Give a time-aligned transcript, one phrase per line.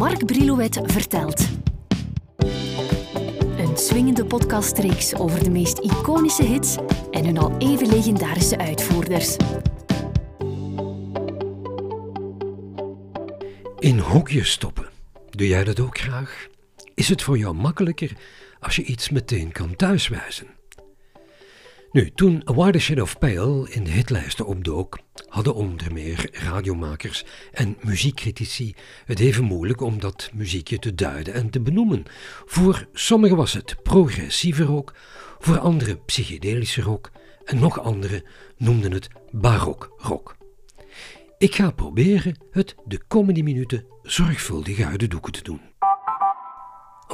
[0.00, 1.48] Mark Brilouet vertelt.
[3.58, 6.76] Een swingende podcastreeks over de meest iconische hits
[7.10, 9.36] en hun al even legendarische uitvoerders.
[13.78, 14.88] In hokjes stoppen.
[15.30, 16.46] Doe jij dat ook graag?
[16.94, 18.12] Is het voor jou makkelijker
[18.60, 20.59] als je iets meteen kan thuiswijzen?
[21.92, 24.98] Nu, toen A Watershed of Pale in de hitlijsten opdook,
[25.28, 31.50] hadden onder meer radiomakers en muziekcritici het even moeilijk om dat muziekje te duiden en
[31.50, 32.04] te benoemen.
[32.46, 34.94] Voor sommigen was het progressieve rock,
[35.38, 37.10] voor anderen psychedelische rock
[37.44, 38.22] en nog anderen
[38.56, 40.36] noemden het barok rock.
[41.38, 45.60] Ik ga proberen het de komende minuten zorgvuldig uit de doeken te doen.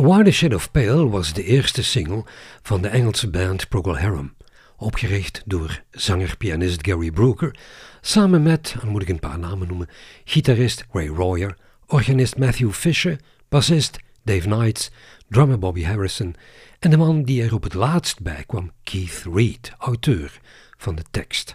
[0.00, 2.24] A Watershed of Pale was de eerste single
[2.62, 4.35] van de Engelse band Procol Harum
[4.76, 7.58] opgericht door zanger-pianist Gary Brooker,
[8.00, 9.88] samen met, dan moet ik een paar namen noemen,
[10.24, 14.90] gitarist Ray Royer, organist Matthew Fisher, bassist Dave Knights,
[15.28, 16.34] drummer Bobby Harrison
[16.78, 20.40] en de man die er op het laatst bij kwam, Keith Reed, auteur
[20.76, 21.54] van de tekst.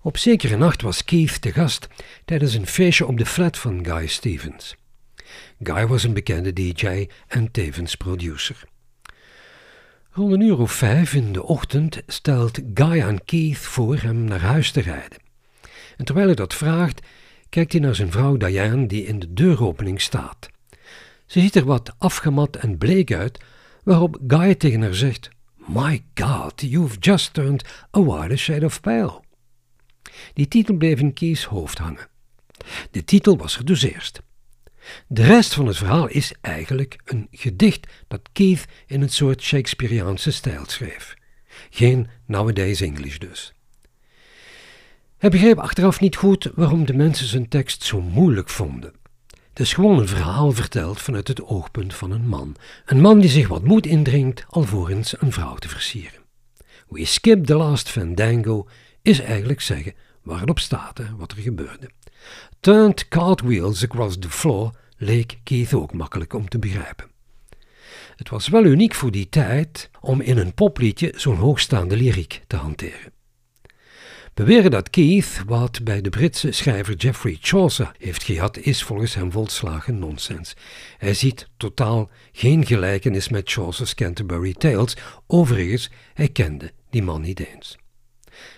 [0.00, 1.88] Op zekere nacht was Keith te gast
[2.24, 4.76] tijdens een feestje op de flat van Guy Stevens.
[5.62, 8.64] Guy was een bekende DJ en tevens producer.
[10.16, 14.40] Rond een uur of vijf in de ochtend stelt Guy aan Keith voor hem naar
[14.40, 15.18] huis te rijden.
[15.96, 17.06] En terwijl hij dat vraagt,
[17.48, 20.48] kijkt hij naar zijn vrouw Diane die in de deuropening staat.
[21.26, 23.40] Ze ziet er wat afgemat en bleek uit,
[23.82, 27.64] waarop Guy tegen haar zegt: My God, you've just turned
[27.96, 29.20] a wider shade of pale.
[30.34, 32.08] Die titel bleef in Keith's hoofd hangen.
[32.90, 34.22] De titel was er dus eerst.
[35.06, 40.32] De rest van het verhaal is eigenlijk een gedicht dat Keith in een soort Shakespeareaanse
[40.32, 41.14] stijl schreef.
[41.70, 43.52] Geen nowadays English dus.
[45.18, 48.92] Hij begreep achteraf niet goed waarom de mensen zijn tekst zo moeilijk vonden.
[49.48, 52.56] Het is gewoon een verhaal verteld vanuit het oogpunt van een man.
[52.86, 56.22] Een man die zich wat moed indringt alvorens een vrouw te versieren.
[56.88, 58.68] We skip the last fandango
[59.02, 61.90] is eigenlijk zeggen waar het op staat, wat er gebeurde.
[62.60, 67.10] Turned cartwheels across the floor leek Keith ook makkelijk om te begrijpen.
[68.16, 72.56] Het was wel uniek voor die tijd om in een popliedje zo'n hoogstaande lyriek te
[72.56, 73.12] hanteren.
[74.34, 79.32] Beweren dat Keith wat bij de Britse schrijver Geoffrey Chaucer heeft gehad, is volgens hem
[79.32, 80.56] volslagen nonsens.
[80.98, 84.96] Hij ziet totaal geen gelijkenis met Chaucer's Canterbury Tales,
[85.26, 87.78] overigens, hij kende die man niet eens.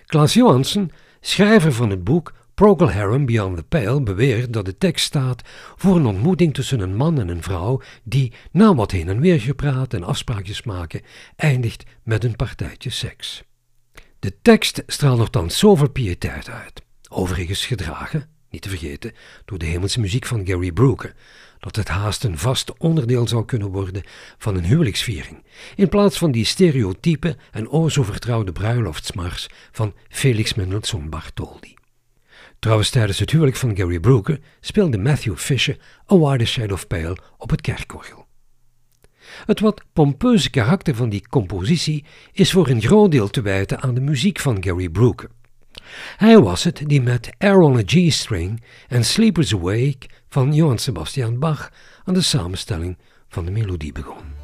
[0.06, 0.90] Klaas Johansen,
[1.20, 5.42] schrijver van het boek Procol Harum Beyond the Pale beweert dat de tekst staat
[5.76, 9.40] voor een ontmoeting tussen een man en een vrouw die, na wat heen en weer
[9.40, 11.02] gepraat en afspraakjes maken,
[11.36, 13.42] eindigt met een partijtje seks.
[14.18, 19.12] De tekst straalt nogthans zoveel piëteit uit, overigens gedragen, niet te vergeten,
[19.44, 21.14] door de hemelse muziek van Gary Brooker,
[21.58, 24.02] dat het haast een vast onderdeel zou kunnen worden
[24.38, 25.44] van een huwelijksviering,
[25.74, 31.75] in plaats van die stereotype en o zo vertrouwde bruiloftsmars van Felix Mendelssohn Bartholdy.
[32.66, 35.78] Trouwens, tijdens het huwelijk van Gary Brooker speelde Matthew Fisher
[36.12, 38.26] A Wider Shade of Pale op het kerkorgel.
[39.46, 43.94] Het wat pompeuze karakter van die compositie is voor een groot deel te wijten aan
[43.94, 45.30] de muziek van Gary Brooker.
[46.16, 51.38] Hij was het die met Air on a G-string en Sleepers Awake van Johann Sebastian
[51.38, 51.72] Bach
[52.04, 52.98] aan de samenstelling
[53.28, 54.35] van de melodie begon.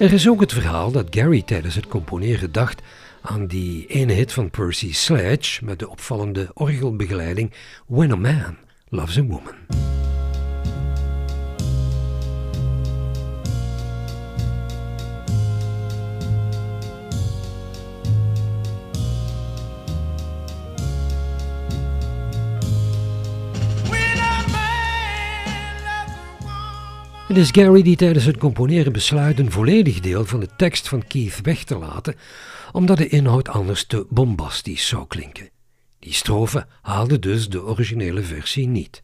[0.00, 2.82] Er is ook het verhaal dat Gary tijdens het componeren dacht
[3.22, 7.52] aan die ene hit van Percy Sledge met de opvallende orgelbegeleiding
[7.86, 8.56] When a Man
[8.88, 9.89] Loves a Woman.
[27.30, 31.06] Het is Gary die tijdens het componeren besluit een volledig deel van de tekst van
[31.06, 32.14] Keith weg te laten,
[32.72, 35.50] omdat de inhoud anders te bombastisch zou klinken.
[35.98, 39.02] Die strofe haalde dus de originele versie niet.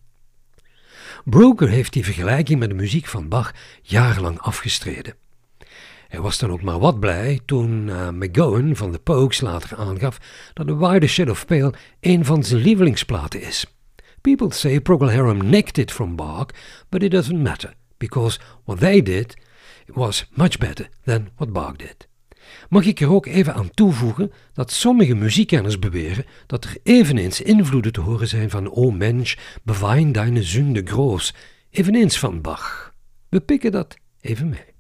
[1.25, 5.15] Broker heeft die vergelijking met de muziek van Bach jarenlang afgestreden.
[6.09, 10.19] Hij was dan ook maar wat blij toen uh, McGowan van de Pogues later aangaf
[10.53, 13.67] dat The Wider Shade of Pale een van zijn lievelingsplaten is.
[14.21, 16.47] People say Procol Harum nicked it from Bach,
[16.89, 19.37] but it doesn't matter, because what they did
[19.87, 22.09] was much better than what Bach did.
[22.69, 27.93] Mag ik er ook even aan toevoegen dat sommige muziekkenners beweren dat er eveneens invloeden
[27.93, 31.35] te horen zijn van O Mensch, bewein deine Sünde groß,
[31.71, 32.95] eveneens van Bach.
[33.29, 34.76] We pikken dat even mee.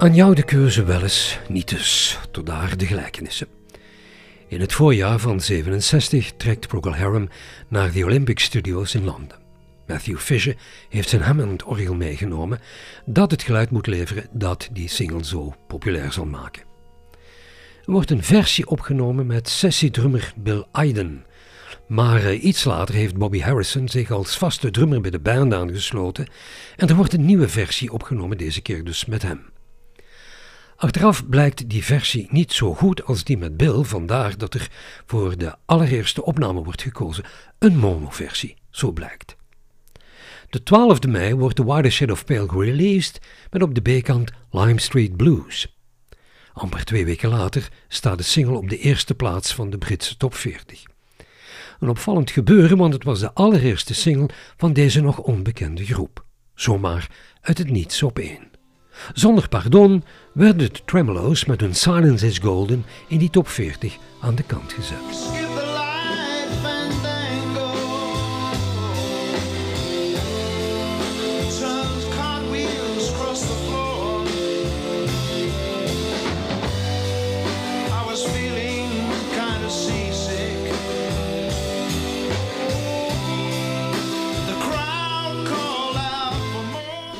[0.00, 3.46] Aan jou de keuze wel eens, niet dus, tot daar de gelijkenissen.
[4.48, 7.28] In het voorjaar van 67 trekt Procol Harum
[7.68, 9.38] naar de Olympic Studios in Londen.
[9.86, 10.56] Matthew Fisher
[10.88, 12.60] heeft zijn Hammond-orgel meegenomen
[13.04, 16.62] dat het geluid moet leveren dat die single zo populair zal maken.
[17.84, 21.24] Er wordt een versie opgenomen met sessiedrummer Bill Aiden,
[21.86, 26.28] maar eh, iets later heeft Bobby Harrison zich als vaste drummer bij de band aangesloten
[26.76, 29.58] en er wordt een nieuwe versie opgenomen, deze keer dus met hem.
[30.80, 34.70] Achteraf blijkt die versie niet zo goed als die met Bill, vandaar dat er
[35.06, 37.24] voor de allereerste opname wordt gekozen,
[37.58, 39.36] een mono-versie, zo blijkt.
[40.50, 45.16] De 12e mei wordt The Watershed of Pale released met op de B-kant Lime Street
[45.16, 45.76] Blues.
[46.52, 50.34] Amper twee weken later staat de single op de eerste plaats van de Britse top
[50.34, 50.82] 40.
[51.80, 56.24] Een opvallend gebeuren, want het was de allereerste single van deze nog onbekende groep.
[56.54, 57.10] Zomaar
[57.40, 58.49] uit het niets op één.
[59.12, 64.34] Zonder pardon werden de Tremolo's met hun Silence is Golden in die top 40 aan
[64.34, 65.49] de kant gezet.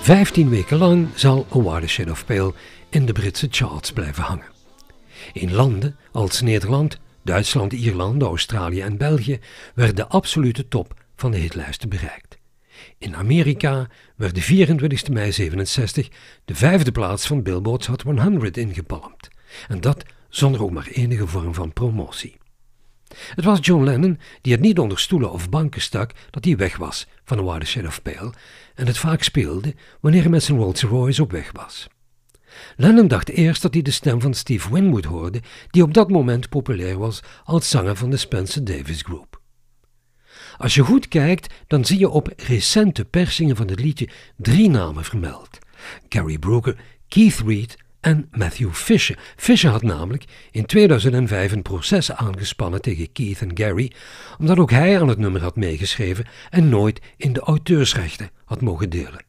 [0.00, 2.54] Vijftien weken lang zal A Watershed of Pale
[2.88, 4.48] in de Britse charts blijven hangen.
[5.32, 9.38] In landen als Nederland, Duitsland, Ierland, Australië en België
[9.74, 12.38] werd de absolute top van de hitlijsten bereikt.
[12.98, 16.08] In Amerika werd de 24 mei 67
[16.44, 19.28] de vijfde plaats van Billboard's Hot 100 ingepalmd.
[19.68, 22.39] En dat zonder ook maar enige vorm van promotie.
[23.34, 26.76] Het was John Lennon die het niet onder stoelen of banken stak dat hij weg
[26.76, 28.32] was van A Watershed of Pale
[28.74, 31.88] en het vaak speelde wanneer hij met zijn Rolls Royce op weg was.
[32.76, 36.48] Lennon dacht eerst dat hij de stem van Steve Winwood hoorde, die op dat moment
[36.48, 39.40] populair was als zanger van de Spencer Davis Group.
[40.56, 45.04] Als je goed kijkt, dan zie je op recente persingen van het liedje drie namen
[45.04, 45.58] vermeld:
[46.08, 46.76] Gary Brooker,
[47.08, 49.18] Keith Reed en Matthew Fisher.
[49.36, 53.92] Fisher had namelijk in 2005 een proces aangespannen tegen Keith en Gary,
[54.38, 58.90] omdat ook hij aan het nummer had meegeschreven en nooit in de auteursrechten had mogen
[58.90, 59.24] delen.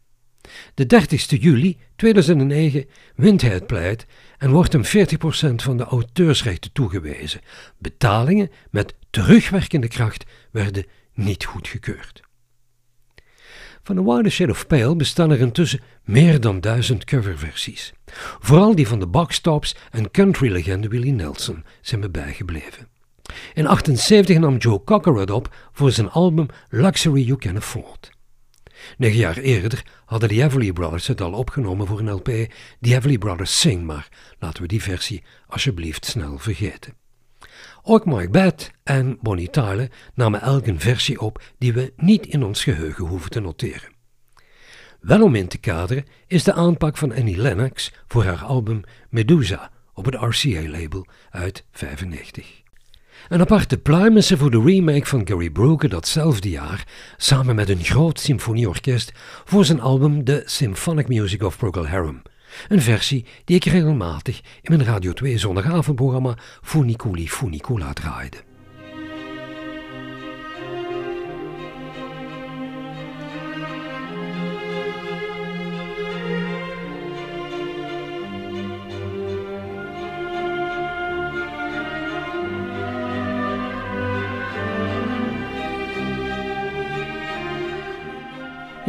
[0.73, 2.85] De 30 juli 2009
[3.15, 4.05] wint hij het pleit
[4.37, 7.41] en wordt hem 40% van de auteursrechten toegewezen.
[7.77, 12.21] Betalingen met terugwerkende kracht werden niet goedgekeurd.
[13.83, 17.93] Van The Watershed of Pale bestaan er intussen meer dan duizend coverversies.
[18.39, 22.87] Vooral die van de boxtops en country-legende Willie Nelson zijn me bijgebleven.
[23.53, 28.11] In 1978 nam Joe Cocker het op voor zijn album Luxury You Can Afford.
[28.97, 32.25] Negen jaar eerder hadden de Everly Brothers het al opgenomen voor een LP,
[32.81, 34.09] The Everly Brothers Sing, maar
[34.39, 37.00] laten we die versie alsjeblieft snel vergeten.
[37.83, 42.43] Ook Mike Bett en Bonnie Tyler namen elk een versie op die we niet in
[42.43, 43.89] ons geheugen hoeven te noteren.
[44.99, 49.71] Wel om in te kaderen is de aanpak van Annie Lennox voor haar album Medusa
[49.93, 52.61] op het RCA-label uit 95.
[53.29, 56.87] Een aparte pluim is voor de remake van Gary Brooker datzelfde jaar,
[57.17, 59.11] samen met een groot symfonieorkest,
[59.45, 62.21] voor zijn album The Symphonic Music of Procol Harum.
[62.67, 68.50] Een versie die ik regelmatig in mijn Radio 2 zondagavondprogramma Funiculi Funicula draaide.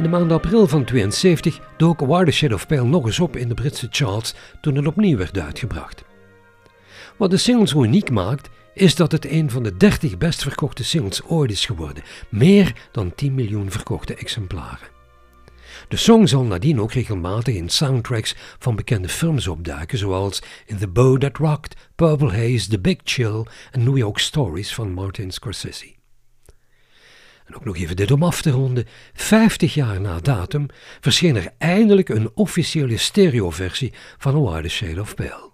[0.02, 3.54] In de maand april van 72 dook Watershed of Pale nog eens op in de
[3.54, 6.04] Britse charts toen het opnieuw werd uitgebracht.
[7.16, 10.84] Wat de single zo uniek maakt, is dat het een van de 30 best verkochte
[10.84, 14.88] singles ooit is geworden, meer dan 10 miljoen verkochte exemplaren.
[15.88, 20.88] De song zal nadien ook regelmatig in soundtracks van bekende films opduiken, zoals In the
[20.88, 26.01] Bow That Rocked, Purple Haze, The Big Chill en New York Stories van Martin Scorsese.
[27.52, 28.86] En ook nog even dit om af te ronden.
[29.12, 30.66] 50 jaar na datum
[31.00, 35.50] verscheen er eindelijk een officiële stereoversie van A Wider Shade of Pale.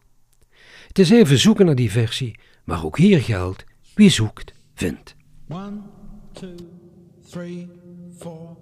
[0.88, 3.64] Het is even zoeken naar die versie, maar ook hier geldt:
[3.94, 5.16] wie zoekt, vindt.
[5.48, 5.80] One,
[6.32, 6.54] two,
[7.30, 7.68] three,
[8.18, 8.56] four.